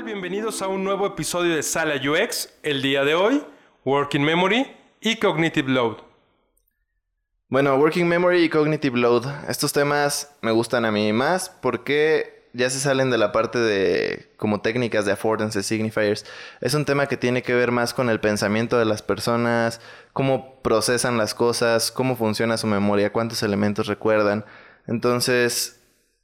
Bienvenidos 0.00 0.62
a 0.62 0.68
un 0.68 0.82
nuevo 0.82 1.06
episodio 1.06 1.54
de 1.54 1.62
Sala 1.62 1.94
UX. 1.96 2.48
El 2.64 2.82
día 2.82 3.04
de 3.04 3.14
hoy, 3.14 3.44
Working 3.84 4.24
Memory 4.24 4.66
y 5.00 5.16
Cognitive 5.16 5.70
Load. 5.70 5.98
Bueno, 7.48 7.76
Working 7.76 8.08
Memory 8.08 8.42
y 8.42 8.48
Cognitive 8.48 8.98
Load. 8.98 9.26
Estos 9.48 9.72
temas 9.72 10.34
me 10.40 10.50
gustan 10.50 10.86
a 10.86 10.90
mí 10.90 11.12
más 11.12 11.50
porque 11.50 12.48
ya 12.52 12.68
se 12.70 12.80
salen 12.80 13.10
de 13.10 13.18
la 13.18 13.30
parte 13.30 13.58
de 13.58 14.32
como 14.38 14.60
técnicas 14.60 15.04
de 15.04 15.12
affordance 15.12 15.62
signifiers. 15.62 16.24
Es 16.60 16.74
un 16.74 16.84
tema 16.84 17.06
que 17.06 17.18
tiene 17.18 17.42
que 17.42 17.54
ver 17.54 17.70
más 17.70 17.94
con 17.94 18.08
el 18.08 18.18
pensamiento 18.18 18.78
de 18.78 18.86
las 18.86 19.02
personas, 19.02 19.80
cómo 20.12 20.60
procesan 20.62 21.16
las 21.16 21.34
cosas, 21.34 21.92
cómo 21.92 22.16
funciona 22.16 22.56
su 22.56 22.66
memoria, 22.66 23.12
cuántos 23.12 23.42
elementos 23.44 23.86
recuerdan. 23.86 24.44
Entonces, 24.88 25.80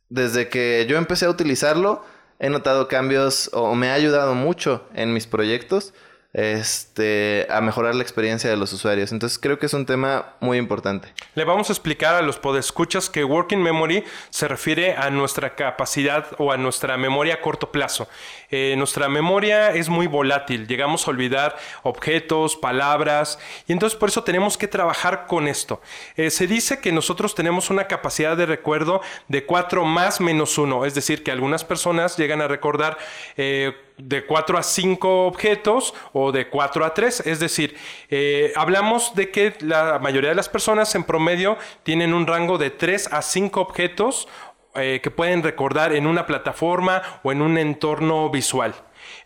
desde 0.09 0.48
que 0.48 0.87
yo 0.88 0.96
empecé 0.96 1.27
a 1.27 1.30
utilizarlo, 1.30 2.02
he 2.38 2.51
notado 2.51 2.88
cambios 2.88 3.51
o 3.52 3.74
me 3.74 3.91
ha 3.91 3.95
ayudado 3.95 4.34
mucho 4.34 4.84
en 4.95 5.12
mis 5.12 5.27
proyectos 5.27 5.92
este, 6.34 7.46
a 7.50 7.60
mejorar 7.62 7.95
la 7.95 8.02
experiencia 8.02 8.50
de 8.50 8.56
los 8.56 8.73
usuarios. 8.73 9.12
Entonces 9.12 9.38
creo 9.38 9.59
que 9.59 9.66
es 9.66 9.73
un 9.73 9.87
tema 9.87 10.34
muy 10.41 10.59
importante. 10.59 11.12
Le 11.34 11.45
vamos 11.45 11.70
a 11.70 11.73
explicar 11.73 12.14
a 12.14 12.23
los 12.23 12.38
podescuchas 12.38 13.09
que 13.09 13.24
Working 13.24 13.62
Memory 13.62 14.04
se 14.30 14.46
refiere 14.46 14.95
a 14.95 15.10
nuestra 15.10 15.54
capacidad 15.54 16.27
o 16.38 16.52
a 16.52 16.56
nuestra 16.56 16.96
memoria 16.96 17.35
a 17.35 17.40
corto 17.40 17.73
plazo. 17.73 18.09
Eh, 18.51 18.74
nuestra 18.76 19.09
memoria 19.09 19.73
es 19.73 19.88
muy 19.88 20.07
volátil, 20.07 20.66
llegamos 20.66 21.07
a 21.07 21.10
olvidar 21.10 21.57
objetos, 21.82 22.57
palabras, 22.57 23.38
y 23.66 23.73
entonces 23.73 23.98
por 23.98 24.09
eso 24.09 24.24
tenemos 24.24 24.59
que 24.59 24.68
trabajar 24.68 25.26
con 25.26 25.48
esto. 25.48 25.80
Eh, 26.16 26.30
se 26.30 26.46
dice 26.46 26.80
que 26.80 26.92
nosotros 26.92 27.35
tenemos 27.35 27.70
una 27.70 27.87
capacidad 27.87 28.37
de 28.37 28.46
recuerdo 28.46 29.01
de 29.29 29.45
4 29.45 29.85
más 29.85 30.20
menos 30.20 30.59
1, 30.59 30.85
es 30.85 30.95
decir, 30.95 31.23
que 31.23 31.30
algunas 31.30 31.65
personas 31.65 32.16
llegan 32.16 32.42
a 32.42 32.48
recordar... 32.48 32.98
Eh, 33.37 33.85
de 33.99 34.24
4 34.24 34.59
a 34.59 34.63
5 34.63 35.27
objetos 35.27 35.95
o 36.13 36.32
de 36.32 36.49
4 36.49 36.85
a 36.85 36.95
3. 36.95 37.27
Es 37.27 37.41
decir, 37.41 37.77
eh, 38.09 38.52
hablamos 38.57 39.15
de 39.15 39.30
que 39.30 39.54
la 39.60 39.99
mayoría 39.99 40.30
de 40.30 40.37
las 40.37 40.49
personas 40.49 40.95
en 40.95 41.04
promedio 41.04 41.59
tienen 41.82 42.15
un 42.15 42.26
rango 42.26 42.59
de 42.59 42.71
3 42.71 43.13
a 43.13 43.23
5 43.23 43.60
objetos 43.60 44.29
eh, 44.74 45.01
que 45.02 45.10
pueden 45.10 45.43
recordar 45.43 45.93
en 45.93 46.07
una 46.07 46.26
plataforma 46.26 47.02
o 47.23 47.32
en 47.32 47.43
un 47.43 47.59
entorno 47.59 48.30
visual. 48.30 48.74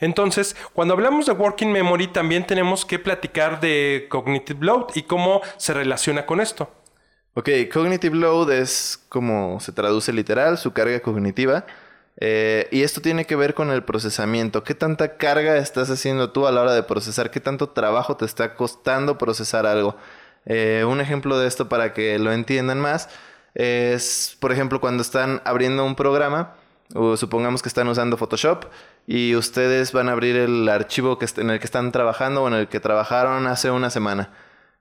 Entonces, 0.01 0.57
cuando 0.73 0.95
hablamos 0.95 1.27
de 1.27 1.33
Working 1.33 1.71
Memory, 1.71 2.09
también 2.09 2.47
tenemos 2.47 2.85
que 2.85 2.99
platicar 2.99 3.61
de 3.61 4.07
Cognitive 4.09 4.65
Load 4.65 4.89
y 4.95 5.03
cómo 5.03 5.43
se 5.57 5.75
relaciona 5.75 6.27
con 6.27 6.41
esto. 6.41 6.71
Ok, 7.35 7.49
Cognitive 7.73 8.17
Load 8.17 8.53
es 8.53 9.05
como 9.09 9.59
se 9.61 9.73
traduce 9.73 10.13
literal, 10.13 10.59
su 10.59 10.73
carga 10.73 11.01
cognitiva. 11.01 11.65
Eh, 12.25 12.69
y 12.71 12.85
esto 12.85 13.01
tiene 13.01 13.25
que 13.25 13.35
ver 13.35 13.53
con 13.53 13.73
el 13.73 13.83
procesamiento. 13.83 14.63
¿Qué 14.63 14.77
tanta 14.77 15.17
carga 15.17 15.57
estás 15.57 15.91
haciendo 15.91 16.31
tú 16.31 16.47
a 16.47 16.53
la 16.53 16.63
hora 16.63 16.73
de 16.73 16.85
procesar? 16.85 17.33
¿Qué 17.33 17.41
tanto 17.41 17.71
trabajo 17.71 18.17
te 18.17 18.25
está 18.25 18.55
costando 18.55 19.19
procesar 19.19 19.67
algo? 19.67 19.97
Eh, 20.47 20.85
un 20.87 21.01
ejemplo 21.01 21.37
de 21.41 21.49
esto 21.49 21.69
para 21.69 21.93
que 21.93 22.21
lo 22.21 22.31
entiendan 22.33 22.79
más 22.79 23.09
es, 23.55 24.37
por 24.39 24.53
ejemplo, 24.53 24.81
cuando 24.81 25.03
están 25.03 25.43
abriendo 25.45 25.85
un 25.85 25.97
programa, 25.97 26.55
o 26.95 27.17
supongamos 27.17 27.61
que 27.61 27.69
están 27.69 27.89
usando 27.89 28.17
Photoshop 28.17 28.67
y 29.05 29.35
ustedes 29.35 29.91
van 29.91 30.09
a 30.09 30.13
abrir 30.13 30.37
el 30.37 30.69
archivo 30.69 31.19
que 31.19 31.27
en 31.39 31.51
el 31.51 31.59
que 31.59 31.65
están 31.65 31.91
trabajando 31.91 32.45
o 32.45 32.49
en 32.49 32.55
el 32.55 32.69
que 32.69 32.79
trabajaron 32.79 33.49
hace 33.49 33.73
una 33.73 33.91
semana. 33.91 34.31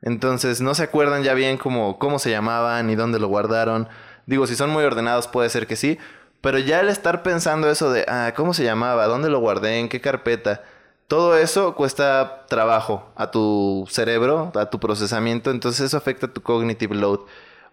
Entonces 0.04 0.62
no 0.62 0.76
se 0.76 0.84
acuerdan 0.84 1.24
ya 1.24 1.34
bien 1.34 1.58
cómo, 1.58 1.98
cómo 1.98 2.20
se 2.20 2.30
llamaban 2.30 2.92
y 2.92 2.96
dónde 2.96 3.18
lo 3.18 3.30
guardaron. 3.30 3.90
Digo, 4.28 4.46
si 4.46 4.56
son 4.56 4.70
muy 4.70 4.84
ordenados 4.84 5.28
puede 5.28 5.50
ser 5.50 5.66
que 5.66 5.76
sí, 5.76 5.98
pero 6.42 6.58
ya 6.60 6.80
el 6.80 6.90
estar 6.90 7.24
pensando 7.24 7.70
eso 7.70 7.92
de, 7.92 8.06
ah, 8.08 8.34
¿cómo 8.36 8.54
se 8.54 8.64
llamaba? 8.64 9.08
¿Dónde 9.08 9.30
lo 9.30 9.40
guardé? 9.40 9.80
¿En 9.80 9.90
qué 9.90 10.02
carpeta? 10.02 10.64
Todo 11.08 11.38
eso 11.38 11.76
cuesta 11.76 12.46
trabajo 12.48 13.12
a 13.16 13.32
tu 13.32 13.86
cerebro, 13.90 14.52
a 14.56 14.70
tu 14.70 14.80
procesamiento, 14.80 15.52
entonces 15.52 15.88
eso 15.88 15.98
afecta 15.98 16.28
tu 16.28 16.42
cognitive 16.42 16.96
load. 16.96 17.20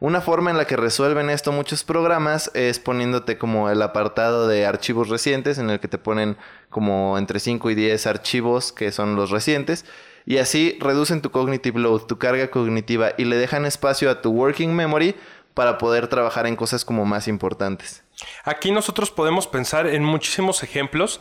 Una 0.01 0.21
forma 0.21 0.51
en 0.51 0.57
la 0.57 0.67
que 0.67 0.77
resuelven 0.77 1.31
esto 1.31 1.51
muchos 1.51 1.83
programas 1.83 2.53
es 2.55 2.79
poniéndote 2.79 3.39
como 3.39 3.69
el 3.71 3.83
apartado 3.83 4.47
de 4.47 4.65
archivos 4.65 5.09
recientes, 5.09 5.59
en 5.59 5.71
el 5.71 5.81
que 5.81 5.89
te 5.89 5.99
ponen 5.99 6.37
como 6.69 7.19
entre 7.19 7.41
5 7.41 7.71
y 7.71 7.75
10 7.75 8.07
archivos 8.07 8.73
que 8.73 8.93
son 8.93 9.17
los 9.17 9.31
recientes, 9.31 9.85
y 10.25 10.39
así 10.39 10.77
reducen 10.79 11.23
tu 11.23 11.31
cognitive 11.31 11.81
load, 11.81 12.03
tu 12.03 12.19
carga 12.19 12.51
cognitiva, 12.51 13.11
y 13.17 13.25
le 13.25 13.37
dejan 13.37 13.65
espacio 13.65 14.11
a 14.11 14.21
tu 14.21 14.31
working 14.31 14.75
memory 14.75 15.17
para 15.55 15.79
poder 15.79 16.07
trabajar 16.09 16.47
en 16.47 16.55
cosas 16.55 16.85
como 16.85 17.05
más 17.05 17.27
importantes. 17.27 18.05
Aquí 18.45 18.73
nosotros 18.73 19.11
podemos 19.11 19.47
pensar 19.47 19.87
en 19.87 20.05
muchísimos 20.05 20.63
ejemplos 20.63 21.21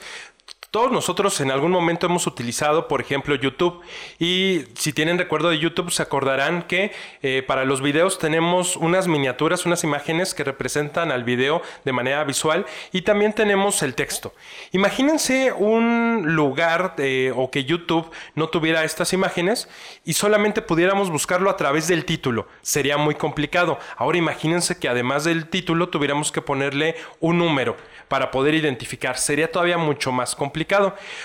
todos 0.78 0.92
nosotros 0.92 1.42
en 1.42 1.50
algún 1.50 1.72
momento 1.72 2.06
hemos 2.06 2.28
utilizado, 2.28 2.88
por 2.88 3.02
ejemplo, 3.02 3.34
YouTube. 3.34 3.82
Y 4.20 4.62
si 4.76 4.94
tienen 4.94 5.18
recuerdo 5.18 5.50
de 5.50 5.58
YouTube, 5.58 5.90
se 5.90 6.04
acordarán 6.04 6.68
que 6.68 6.92
eh, 7.24 7.42
para 7.48 7.66
los 7.66 7.82
videos 7.82 8.20
tenemos 8.20 8.76
unas 8.76 9.08
miniaturas, 9.08 9.66
unas 9.66 9.84
imágenes 9.84 10.36
que 10.36 10.44
representan 10.44 11.12
al 11.12 11.24
video 11.24 11.64
de 11.84 11.94
manera 11.94 12.24
visual. 12.26 12.68
Y 12.92 13.02
también 13.02 13.34
tenemos 13.34 13.82
el 13.82 13.96
texto. 13.96 14.36
Imagínense 14.72 15.52
un 15.52 16.36
lugar 16.36 16.94
eh, 17.00 17.34
o 17.36 17.50
que 17.50 17.64
YouTube 17.64 18.12
no 18.36 18.50
tuviera 18.50 18.84
estas 18.84 19.14
imágenes 19.14 19.68
y 20.06 20.14
solamente 20.14 20.62
pudiéramos 20.62 21.10
buscarlo 21.10 21.50
a 21.50 21.58
través 21.58 21.88
del 21.88 22.06
título. 22.06 22.50
Sería 22.62 22.98
muy 22.98 23.16
complicado. 23.16 23.80
Ahora 23.96 24.20
imagínense 24.20 24.78
que 24.78 24.90
además 24.90 25.24
del 25.24 25.50
título 25.50 25.90
tuviéramos 25.90 26.32
que 26.32 26.44
ponerle 26.44 26.98
un 27.20 27.40
número 27.40 27.76
para 28.10 28.30
poder 28.30 28.54
identificar. 28.54 29.18
Sería 29.18 29.52
todavía 29.52 29.80
mucho 29.80 30.12
más 30.12 30.36
complicado. 30.36 30.67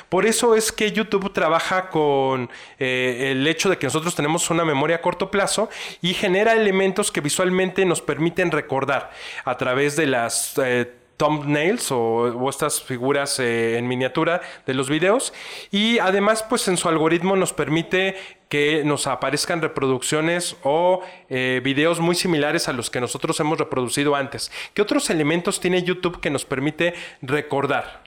Por 0.08 0.26
eso 0.26 0.54
es 0.54 0.72
que 0.72 0.92
YouTube 0.92 1.32
trabaja 1.32 1.88
con 1.90 2.50
eh, 2.78 3.30
el 3.32 3.46
hecho 3.46 3.68
de 3.68 3.78
que 3.78 3.86
nosotros 3.86 4.14
tenemos 4.14 4.48
una 4.50 4.64
memoria 4.64 4.96
a 4.96 5.00
corto 5.00 5.30
plazo 5.30 5.68
y 6.00 6.14
genera 6.14 6.52
elementos 6.52 7.10
que 7.10 7.20
visualmente 7.20 7.84
nos 7.84 8.00
permiten 8.00 8.50
recordar 8.50 9.10
a 9.44 9.56
través 9.56 9.96
de 9.96 10.06
las... 10.06 10.54
Eh, 10.62 10.92
thumbnails 11.18 11.92
o, 11.92 12.48
estas 12.48 12.82
figuras 12.82 13.38
eh, 13.38 13.78
en 13.78 13.86
miniatura 13.86 14.40
de 14.66 14.74
los 14.74 14.88
videos 14.88 15.32
y 15.70 16.00
además 16.00 16.42
pues 16.42 16.66
en 16.66 16.76
su 16.76 16.88
algoritmo 16.88 17.36
nos 17.36 17.52
permite 17.52 18.16
que 18.48 18.82
nos 18.82 19.06
aparezcan 19.06 19.62
reproducciones 19.62 20.56
o 20.64 21.02
videos 21.28 22.00
muy 22.00 22.16
similares 22.16 22.66
a 22.66 22.72
los 22.72 22.90
que 22.90 23.00
nosotros 23.00 23.38
hemos 23.38 23.58
reproducido 23.58 24.16
antes. 24.16 24.50
¿Qué 24.74 24.82
otros 24.82 25.10
elementos 25.10 25.60
tiene 25.60 25.84
YouTube 25.84 26.20
que 26.20 26.30
nos 26.30 26.44
permite 26.44 26.94
recordar? 27.20 28.01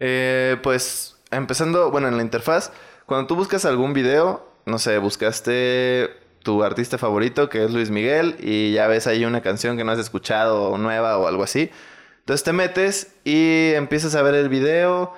Eh, 0.00 0.56
pues 0.62 1.16
empezando, 1.30 1.90
bueno, 1.90 2.08
en 2.08 2.16
la 2.16 2.22
interfaz, 2.22 2.72
cuando 3.06 3.26
tú 3.26 3.36
buscas 3.36 3.64
algún 3.64 3.92
video, 3.92 4.48
no 4.64 4.78
sé, 4.78 4.98
buscaste 4.98 6.10
tu 6.42 6.62
artista 6.62 6.98
favorito 6.98 7.48
que 7.48 7.64
es 7.64 7.72
Luis 7.72 7.90
Miguel 7.90 8.36
y 8.38 8.72
ya 8.72 8.86
ves 8.86 9.06
ahí 9.06 9.24
una 9.24 9.40
canción 9.40 9.76
que 9.76 9.84
no 9.84 9.92
has 9.92 9.98
escuchado 9.98 10.78
nueva 10.78 11.18
o 11.18 11.26
algo 11.26 11.42
así. 11.42 11.70
Entonces 12.20 12.44
te 12.44 12.52
metes 12.52 13.14
y 13.24 13.72
empiezas 13.74 14.14
a 14.14 14.22
ver 14.22 14.34
el 14.34 14.48
video 14.48 15.12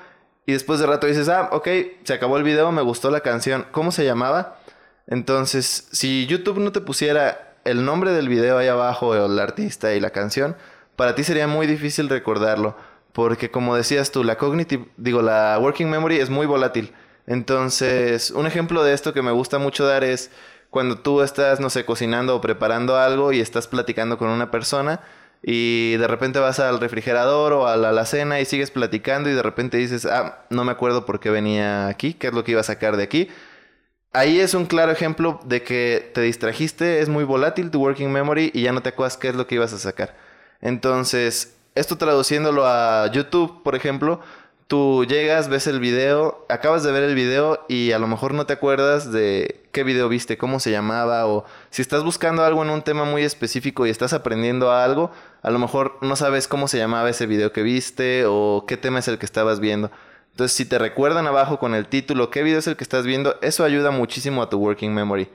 y 0.47 0.53
después 0.53 0.81
de 0.81 0.87
rato 0.87 1.07
dices, 1.07 1.29
ah, 1.29 1.51
ok, 1.53 1.69
se 2.05 2.15
acabó 2.15 2.39
el 2.39 2.43
video, 2.43 2.73
me 2.73 2.81
gustó 2.81 3.11
la 3.11 3.21
canción. 3.21 3.67
¿Cómo 3.71 3.93
se 3.93 4.07
llamaba? 4.07 4.59
Entonces, 5.07 5.89
si 5.93 6.27
YouTube 6.27 6.59
no 6.59 6.73
te 6.73 6.81
pusiera 6.81 7.57
el 7.65 7.85
nombre 7.85 8.13
del 8.13 8.29
video 8.29 8.57
ahí 8.57 8.69
abajo, 8.69 9.09
o 9.09 9.27
el 9.27 9.39
artista 9.39 9.95
y 9.95 10.01
la 10.01 10.11
canción, 10.11 10.57
para 10.97 11.15
ti 11.15 11.25
sería 11.25 11.47
muy 11.47 11.67
difícil 11.67 12.09
recordarlo. 12.09 12.77
Porque 13.13 13.51
como 13.51 13.75
decías 13.77 14.13
tú, 14.13 14.25
la 14.25 14.37
cognitive, 14.37 14.87
digo, 14.97 15.23
la 15.23 15.59
working 15.61 15.91
memory 15.91 16.19
es 16.19 16.31
muy 16.31 16.47
volátil. 16.47 16.93
Entonces, 17.27 18.31
un 18.31 18.47
ejemplo 18.47 18.85
de 18.85 18.95
esto 18.95 19.13
que 19.13 19.23
me 19.23 19.33
gusta 19.33 19.59
mucho 19.59 19.87
dar 19.87 20.05
es 20.05 20.31
cuando 20.71 20.99
tú 20.99 21.23
estás, 21.23 21.61
no 21.61 21.71
sé, 21.71 21.85
cocinando 21.85 22.37
o 22.37 22.41
preparando 22.41 22.97
algo 22.97 23.33
y 23.33 23.41
estás 23.41 23.67
platicando 23.67 24.19
con 24.19 24.29
una 24.29 24.51
persona 24.51 25.01
y 25.43 25.97
de 25.97 26.07
repente 26.09 26.39
vas 26.39 26.59
al 26.59 26.81
refrigerador 26.81 27.53
o 27.53 27.67
a 27.67 27.77
la 27.77 27.91
alacena 27.91 28.41
y 28.41 28.45
sigues 28.45 28.71
platicando 28.71 29.31
y 29.31 29.35
de 29.35 29.43
repente 29.43 29.77
dices, 29.77 30.05
ah, 30.07 30.45
no 30.51 30.65
me 30.65 30.73
acuerdo 30.73 31.07
por 31.07 31.21
qué 31.21 31.31
venía 31.31 31.89
aquí, 31.89 32.15
qué 32.15 32.29
es 32.29 32.35
lo 32.35 32.45
que 32.45 32.53
iba 32.53 32.61
a 32.61 32.65
sacar 32.65 32.97
de 32.97 33.05
aquí. 33.05 33.29
Ahí 34.13 34.41
es 34.41 34.55
un 34.55 34.67
claro 34.67 34.91
ejemplo 34.91 35.41
de 35.45 35.63
que 35.63 36.11
te 36.15 36.23
distrajiste, 36.23 37.01
es 37.01 37.09
muy 37.09 37.25
volátil 37.25 37.71
tu 37.71 37.81
working 37.81 38.11
memory 38.11 38.51
y 38.55 38.63
ya 38.63 38.73
no 38.73 38.83
te 38.83 38.89
acuerdas 38.89 39.17
qué 39.17 39.29
es 39.29 39.35
lo 39.35 39.47
que 39.47 39.57
ibas 39.57 39.73
a 39.73 39.79
sacar. 39.79 40.17
Entonces, 40.61 41.58
esto 41.79 41.97
traduciéndolo 41.97 42.67
a 42.67 43.11
YouTube, 43.13 43.63
por 43.63 43.75
ejemplo, 43.75 44.21
tú 44.67 45.07
llegas, 45.07 45.49
ves 45.49 45.67
el 45.67 45.81
video, 45.81 46.45
acabas 46.49 46.83
de 46.83 46.93
ver 46.93 47.03
el 47.03 47.15
video 47.15 47.65
y 47.69 47.93
a 47.93 47.99
lo 47.99 48.07
mejor 48.07 48.35
no 48.35 48.47
te 48.47 48.53
acuerdas 48.53 49.11
de 49.11 49.65
qué 49.73 49.83
video 49.83 50.09
viste, 50.09 50.37
cómo 50.37 50.61
se 50.61 50.71
llamaba 50.71 51.27
o 51.27 51.45
si 51.71 51.81
estás 51.81 52.05
buscando 52.05 52.45
algo 52.45 52.63
en 52.63 52.71
un 52.71 52.83
tema 52.83 53.05
muy 53.05 53.23
específico 53.23 53.87
y 53.87 53.91
estás 53.91 54.13
aprendiendo 54.13 54.73
algo, 54.73 55.11
a 55.43 55.51
lo 55.51 55.59
mejor 55.59 55.99
no 56.03 56.17
sabes 56.17 56.49
cómo 56.49 56.69
se 56.69 56.79
llamaba 56.79 57.09
ese 57.09 57.27
video 57.27 57.53
que 57.53 57.63
viste 57.63 58.25
o 58.27 58.65
qué 58.67 58.77
tema 58.77 58.99
es 58.99 59.09
el 59.09 59.19
que 59.19 59.27
estabas 59.27 59.59
viendo. 59.59 59.91
Entonces, 60.33 60.57
si 60.57 60.67
te 60.67 60.79
recuerdan 60.79 61.27
abajo 61.27 61.59
con 61.59 61.75
el 61.75 61.87
título 61.87 62.31
qué 62.31 62.43
video 62.43 62.59
es 62.59 62.67
el 62.67 62.77
que 62.77 62.85
estás 62.85 63.07
viendo, 63.07 63.37
eso 63.41 63.65
ayuda 63.65 63.91
muchísimo 63.91 64.43
a 64.43 64.51
tu 64.51 64.59
working 64.59 64.95
memory. 64.95 65.29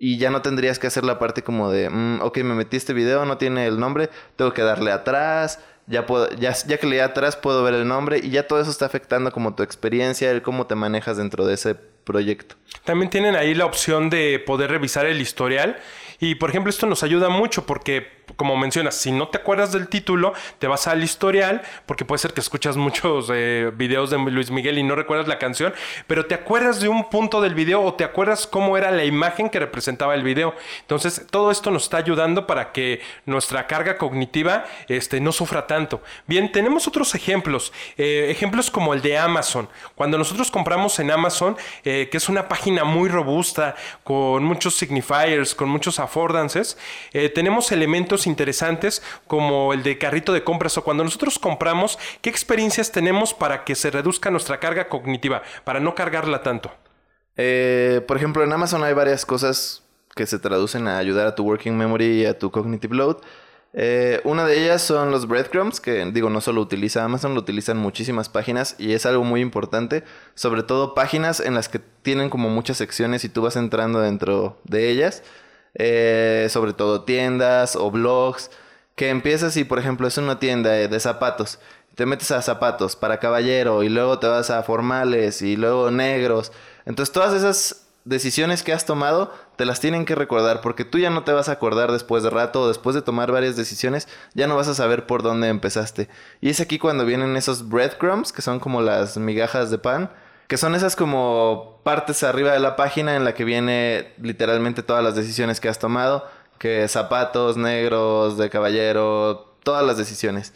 Y 0.00 0.18
ya 0.18 0.30
no 0.30 0.42
tendrías 0.42 0.78
que 0.78 0.86
hacer 0.86 1.04
la 1.04 1.18
parte 1.18 1.42
como 1.42 1.70
de, 1.70 1.90
mm, 1.90 2.20
ok, 2.22 2.38
me 2.38 2.54
metí 2.54 2.76
este 2.76 2.92
video, 2.92 3.24
no 3.24 3.36
tiene 3.36 3.66
el 3.66 3.78
nombre, 3.78 4.10
tengo 4.36 4.52
que 4.52 4.62
darle 4.62 4.92
atrás 4.92 5.60
ya, 5.88 6.06
puedo, 6.06 6.28
ya, 6.36 6.54
ya 6.66 6.78
que 6.78 6.86
leí 6.86 7.00
atrás 7.00 7.36
puedo 7.36 7.62
ver 7.62 7.74
el 7.74 7.88
nombre 7.88 8.20
y 8.22 8.30
ya 8.30 8.46
todo 8.46 8.60
eso 8.60 8.70
está 8.70 8.86
afectando 8.86 9.32
como 9.32 9.54
tu 9.54 9.62
experiencia, 9.62 10.30
el 10.30 10.42
cómo 10.42 10.66
te 10.66 10.74
manejas 10.74 11.16
dentro 11.16 11.46
de 11.46 11.54
ese 11.54 11.74
proyecto. 11.74 12.56
También 12.84 13.10
tienen 13.10 13.36
ahí 13.36 13.54
la 13.54 13.66
opción 13.66 14.10
de 14.10 14.38
poder 14.38 14.70
revisar 14.70 15.06
el 15.06 15.20
historial 15.20 15.78
y 16.20 16.36
por 16.36 16.50
ejemplo 16.50 16.70
esto 16.70 16.86
nos 16.86 17.02
ayuda 17.02 17.28
mucho 17.28 17.66
porque 17.66 18.17
como 18.36 18.56
mencionas, 18.56 18.94
si 18.94 19.12
no 19.12 19.28
te 19.28 19.38
acuerdas 19.38 19.72
del 19.72 19.88
título, 19.88 20.32
te 20.58 20.66
vas 20.66 20.86
al 20.86 21.02
historial, 21.02 21.62
porque 21.86 22.04
puede 22.04 22.18
ser 22.18 22.32
que 22.32 22.40
escuchas 22.40 22.76
muchos 22.76 23.30
eh, 23.32 23.70
videos 23.74 24.10
de 24.10 24.18
Luis 24.18 24.50
Miguel 24.50 24.78
y 24.78 24.82
no 24.82 24.94
recuerdas 24.94 25.28
la 25.28 25.38
canción, 25.38 25.72
pero 26.06 26.26
te 26.26 26.34
acuerdas 26.34 26.80
de 26.80 26.88
un 26.88 27.08
punto 27.10 27.40
del 27.40 27.54
video 27.54 27.82
o 27.82 27.94
te 27.94 28.04
acuerdas 28.04 28.46
cómo 28.46 28.76
era 28.76 28.90
la 28.90 29.04
imagen 29.04 29.50
que 29.50 29.58
representaba 29.58 30.14
el 30.14 30.22
video. 30.22 30.54
Entonces, 30.80 31.26
todo 31.30 31.50
esto 31.50 31.70
nos 31.70 31.84
está 31.84 31.96
ayudando 31.96 32.46
para 32.46 32.72
que 32.72 33.00
nuestra 33.26 33.66
carga 33.66 33.96
cognitiva 33.96 34.64
este, 34.88 35.20
no 35.20 35.32
sufra 35.32 35.66
tanto. 35.66 36.02
Bien, 36.26 36.50
tenemos 36.52 36.86
otros 36.86 37.14
ejemplos, 37.14 37.72
eh, 37.96 38.26
ejemplos 38.30 38.70
como 38.70 38.94
el 38.94 39.02
de 39.02 39.18
Amazon. 39.18 39.68
Cuando 39.94 40.18
nosotros 40.18 40.50
compramos 40.50 40.98
en 40.98 41.10
Amazon, 41.10 41.56
eh, 41.84 42.08
que 42.10 42.16
es 42.16 42.28
una 42.28 42.48
página 42.48 42.84
muy 42.84 43.08
robusta, 43.08 43.74
con 44.04 44.44
muchos 44.44 44.76
signifiers, 44.76 45.54
con 45.54 45.68
muchos 45.68 45.98
affordances, 45.98 46.78
tenemos 47.34 47.72
elementos 47.72 48.17
interesantes 48.26 49.02
como 49.26 49.72
el 49.72 49.82
de 49.82 49.98
carrito 49.98 50.32
de 50.32 50.44
compras 50.44 50.76
o 50.78 50.84
cuando 50.84 51.04
nosotros 51.04 51.38
compramos, 51.38 51.98
¿qué 52.20 52.30
experiencias 52.30 52.92
tenemos 52.92 53.34
para 53.34 53.64
que 53.64 53.74
se 53.74 53.90
reduzca 53.90 54.30
nuestra 54.30 54.60
carga 54.60 54.88
cognitiva, 54.88 55.42
para 55.64 55.80
no 55.80 55.94
cargarla 55.94 56.42
tanto? 56.42 56.72
Eh, 57.36 58.02
por 58.06 58.16
ejemplo, 58.16 58.42
en 58.42 58.52
Amazon 58.52 58.82
hay 58.82 58.92
varias 58.92 59.24
cosas 59.24 59.84
que 60.14 60.26
se 60.26 60.38
traducen 60.38 60.88
a 60.88 60.98
ayudar 60.98 61.26
a 61.26 61.34
tu 61.34 61.44
working 61.44 61.76
memory 61.76 62.22
y 62.22 62.26
a 62.26 62.38
tu 62.38 62.50
cognitive 62.50 62.96
load. 62.96 63.18
Eh, 63.74 64.20
una 64.24 64.44
de 64.44 64.60
ellas 64.60 64.82
son 64.82 65.10
los 65.10 65.28
breadcrumbs, 65.28 65.80
que 65.80 66.04
digo, 66.06 66.30
no 66.30 66.40
solo 66.40 66.60
utiliza 66.60 67.04
Amazon, 67.04 67.34
lo 67.34 67.40
utilizan 67.40 67.76
muchísimas 67.76 68.28
páginas 68.28 68.74
y 68.78 68.92
es 68.92 69.06
algo 69.06 69.24
muy 69.24 69.40
importante, 69.40 70.04
sobre 70.34 70.62
todo 70.62 70.94
páginas 70.94 71.38
en 71.40 71.54
las 71.54 71.68
que 71.68 71.78
tienen 71.78 72.30
como 72.30 72.48
muchas 72.48 72.78
secciones 72.78 73.24
y 73.24 73.28
tú 73.28 73.42
vas 73.42 73.56
entrando 73.56 74.00
dentro 74.00 74.58
de 74.64 74.90
ellas. 74.90 75.22
Eh, 75.78 76.48
sobre 76.50 76.72
todo 76.72 77.04
tiendas 77.04 77.76
o 77.76 77.90
blogs, 77.90 78.50
que 78.96 79.10
empiezas 79.10 79.56
y 79.56 79.64
por 79.64 79.78
ejemplo 79.78 80.08
es 80.08 80.18
una 80.18 80.40
tienda 80.40 80.70
de 80.70 81.00
zapatos, 81.00 81.60
te 81.98 82.06
metes 82.06 82.30
a 82.30 82.42
zapatos 82.42 82.94
para 82.94 83.18
caballero 83.18 83.82
y 83.82 83.88
luego 83.88 84.20
te 84.20 84.28
vas 84.28 84.50
a 84.50 84.62
formales 84.62 85.42
y 85.42 85.56
luego 85.56 85.90
negros. 85.90 86.52
Entonces 86.86 87.12
todas 87.12 87.34
esas 87.34 87.86
decisiones 88.04 88.62
que 88.62 88.72
has 88.72 88.86
tomado 88.86 89.34
te 89.56 89.64
las 89.64 89.80
tienen 89.80 90.04
que 90.04 90.14
recordar 90.14 90.60
porque 90.60 90.84
tú 90.84 90.98
ya 90.98 91.10
no 91.10 91.24
te 91.24 91.32
vas 91.32 91.48
a 91.48 91.52
acordar 91.52 91.90
después 91.90 92.22
de 92.22 92.30
rato 92.30 92.62
o 92.62 92.68
después 92.68 92.94
de 92.94 93.02
tomar 93.02 93.32
varias 93.32 93.56
decisiones 93.56 94.06
ya 94.34 94.46
no 94.46 94.54
vas 94.54 94.68
a 94.68 94.74
saber 94.74 95.06
por 95.06 95.22
dónde 95.22 95.48
empezaste. 95.48 96.08
Y 96.40 96.50
es 96.50 96.60
aquí 96.60 96.78
cuando 96.78 97.04
vienen 97.04 97.36
esos 97.36 97.68
breadcrumbs 97.68 98.32
que 98.32 98.42
son 98.42 98.60
como 98.60 98.80
las 98.80 99.16
migajas 99.16 99.70
de 99.72 99.78
pan 99.78 100.10
que 100.48 100.56
son 100.56 100.74
esas 100.74 100.96
como 100.96 101.80
partes 101.84 102.22
arriba 102.24 102.52
de 102.52 102.58
la 102.58 102.74
página 102.74 103.14
en 103.16 103.24
la 103.24 103.34
que 103.34 103.44
viene 103.44 104.12
literalmente 104.20 104.82
todas 104.82 105.04
las 105.04 105.14
decisiones 105.14 105.60
que 105.60 105.68
has 105.68 105.78
tomado, 105.78 106.26
que 106.58 106.88
zapatos 106.88 107.56
negros, 107.56 108.38
de 108.38 108.50
caballero, 108.50 109.54
todas 109.62 109.86
las 109.86 109.98
decisiones. 109.98 110.54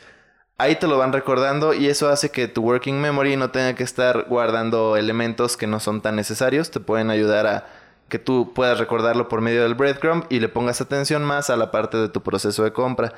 Ahí 0.56 0.76
te 0.76 0.86
lo 0.86 0.96
van 0.96 1.12
recordando 1.12 1.74
y 1.74 1.88
eso 1.88 2.08
hace 2.08 2.30
que 2.30 2.48
tu 2.48 2.62
working 2.62 3.00
memory 3.00 3.36
no 3.36 3.50
tenga 3.50 3.74
que 3.74 3.82
estar 3.82 4.26
guardando 4.28 4.96
elementos 4.96 5.56
que 5.56 5.66
no 5.66 5.78
son 5.78 6.00
tan 6.00 6.16
necesarios, 6.16 6.70
te 6.70 6.80
pueden 6.80 7.10
ayudar 7.10 7.46
a 7.46 7.66
que 8.08 8.18
tú 8.18 8.52
puedas 8.54 8.78
recordarlo 8.78 9.28
por 9.28 9.40
medio 9.40 9.62
del 9.62 9.74
breadcrumb 9.74 10.24
y 10.30 10.40
le 10.40 10.48
pongas 10.48 10.80
atención 10.80 11.24
más 11.24 11.50
a 11.50 11.56
la 11.56 11.70
parte 11.70 11.98
de 11.98 12.08
tu 12.08 12.22
proceso 12.22 12.64
de 12.64 12.72
compra. 12.72 13.12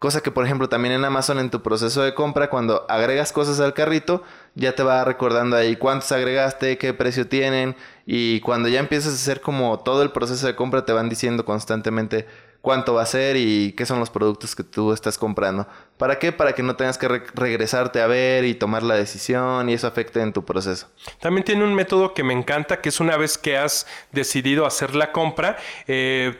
Cosa 0.00 0.22
que, 0.22 0.30
por 0.30 0.46
ejemplo, 0.46 0.70
también 0.70 0.94
en 0.94 1.04
Amazon 1.04 1.38
en 1.38 1.50
tu 1.50 1.60
proceso 1.60 2.02
de 2.02 2.14
compra, 2.14 2.48
cuando 2.48 2.86
agregas 2.88 3.34
cosas 3.34 3.60
al 3.60 3.74
carrito, 3.74 4.22
ya 4.54 4.74
te 4.74 4.82
va 4.82 5.04
recordando 5.04 5.56
ahí 5.56 5.76
cuántos 5.76 6.10
agregaste, 6.10 6.78
qué 6.78 6.94
precio 6.94 7.28
tienen. 7.28 7.76
Y 8.06 8.40
cuando 8.40 8.70
ya 8.70 8.80
empiezas 8.80 9.12
a 9.12 9.16
hacer 9.16 9.42
como 9.42 9.78
todo 9.80 10.02
el 10.02 10.10
proceso 10.10 10.46
de 10.46 10.56
compra, 10.56 10.86
te 10.86 10.94
van 10.94 11.10
diciendo 11.10 11.44
constantemente 11.44 12.26
cuánto 12.62 12.94
va 12.94 13.02
a 13.02 13.06
ser 13.06 13.36
y 13.36 13.72
qué 13.72 13.84
son 13.84 14.00
los 14.00 14.08
productos 14.08 14.56
que 14.56 14.64
tú 14.64 14.94
estás 14.94 15.18
comprando. 15.18 15.66
¿Para 15.98 16.18
qué? 16.18 16.32
Para 16.32 16.54
que 16.54 16.62
no 16.62 16.76
tengas 16.76 16.96
que 16.96 17.06
regresarte 17.34 18.00
a 18.00 18.06
ver 18.06 18.46
y 18.46 18.54
tomar 18.54 18.82
la 18.82 18.94
decisión 18.94 19.68
y 19.68 19.74
eso 19.74 19.86
afecte 19.86 20.22
en 20.22 20.32
tu 20.32 20.46
proceso. 20.46 20.88
También 21.20 21.44
tiene 21.44 21.62
un 21.62 21.74
método 21.74 22.14
que 22.14 22.24
me 22.24 22.32
encanta, 22.32 22.80
que 22.80 22.88
es 22.88 23.00
una 23.00 23.18
vez 23.18 23.36
que 23.36 23.58
has 23.58 23.86
decidido 24.12 24.64
hacer 24.64 24.94
la 24.94 25.12
compra, 25.12 25.58
eh, 25.86 26.38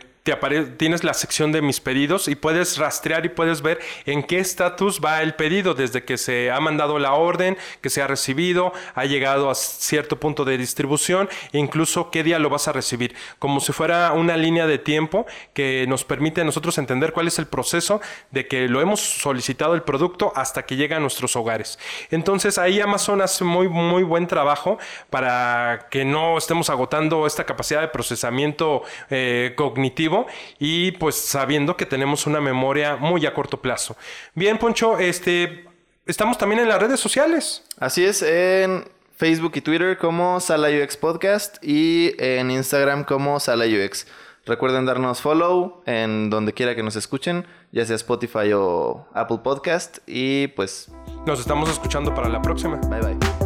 tienes 0.77 1.03
la 1.03 1.15
sección 1.15 1.51
de 1.51 1.63
mis 1.63 1.81
pedidos 1.81 2.29
y 2.29 2.35
puedes 2.35 2.77
rastrear 2.77 3.25
y 3.25 3.31
puedes 3.31 3.63
ver 3.63 3.81
en 4.05 4.23
qué 4.23 4.39
estatus 4.39 5.01
va 5.03 5.23
el 5.23 5.35
pedido 5.35 5.75
desde 5.75 6.05
que 6.05 6.19
se 6.19 6.51
ha 6.51 6.61
mandado 6.61 6.99
la 6.99 7.15
orden, 7.15 7.57
que 7.81 7.89
se 7.89 8.03
ha 8.03 8.07
recibido, 8.07 8.73
ha 8.95 9.07
llegado 9.07 9.51
a 9.51 9.55
cierto 9.55 10.21
punto 10.21 10.45
de 10.45 10.59
distribución 10.59 11.29
incluso 11.53 12.11
qué 12.11 12.23
día 12.23 12.39
lo 12.39 12.51
vas 12.51 12.69
a 12.69 12.73
recibir, 12.73 13.15
como 13.39 13.61
si 13.61 13.73
fuera 13.73 14.13
una 14.13 14.37
línea 14.37 14.67
de 14.67 14.79
tiempo 14.79 15.27
que 15.55 15.87
nos 15.89 16.05
permite 16.05 16.43
a 16.43 16.45
nosotros 16.45 16.77
entender 16.79 17.13
cuál 17.13 17.29
es 17.29 17.39
el 17.39 17.47
proceso 17.47 18.01
de 18.31 18.47
que 18.47 18.69
lo 18.69 18.81
hemos 18.81 19.01
solicitado 19.01 19.75
el 19.75 19.83
producto 19.83 20.33
hasta 20.37 20.65
que 20.65 20.77
llega 20.77 20.99
a 20.99 21.01
nuestros 21.01 21.35
hogares. 21.37 21.79
Entonces 22.11 22.59
ahí 22.59 22.81
Amazon 22.81 23.23
hace 23.23 23.45
muy 23.45 23.69
muy 23.69 24.03
buen 24.03 24.27
trabajo 24.27 24.79
para 25.09 25.87
que 25.91 26.05
no 26.05 26.37
estemos 26.37 26.69
agotando 26.69 27.27
esta 27.27 27.45
capacidad 27.45 27.81
de 27.81 27.89
procesamiento 27.89 28.83
eh, 29.09 29.55
cognitivo 29.57 30.10
y 30.59 30.93
pues 30.93 31.17
sabiendo 31.17 31.77
que 31.77 31.87
tenemos 31.87 32.27
una 32.27 32.41
memoria 32.41 32.97
muy 32.97 33.27
a 33.27 33.35
corto 33.35 33.61
plazo. 33.61 33.97
Bien, 34.35 34.59
Poncho, 34.59 34.99
este, 34.99 35.65
estamos 36.07 36.39
también 36.39 36.61
en 36.61 36.69
las 36.69 36.81
redes 36.81 37.01
sociales. 37.01 37.65
Así 37.79 38.05
es, 38.05 38.23
en 38.23 38.85
Facebook 39.17 39.53
y 39.55 39.61
Twitter 39.61 39.99
como 39.99 40.41
Sala 40.41 40.69
UX 40.69 40.97
Podcast 40.97 41.57
y 41.63 42.15
en 42.19 42.51
Instagram 42.51 43.05
como 43.05 43.39
Sala 43.41 43.67
UX. 43.67 44.07
Recuerden 44.47 44.87
darnos 44.87 45.21
follow 45.21 45.83
en 45.87 46.31
donde 46.31 46.55
quiera 46.55 46.75
que 46.75 46.83
nos 46.83 46.97
escuchen, 46.97 47.47
ya 47.73 47.85
sea 47.85 47.97
Spotify 47.97 48.53
o 48.55 49.07
Apple 49.13 49.41
Podcast. 49.45 49.99
Y 50.07 50.49
pues... 50.49 50.91
Nos 51.27 51.41
estamos 51.41 51.69
escuchando 51.69 52.15
para 52.15 52.29
la 52.29 52.41
próxima. 52.41 52.77
Bye 52.89 53.01
bye. 53.01 53.40